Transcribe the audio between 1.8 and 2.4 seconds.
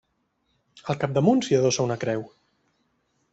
una creu.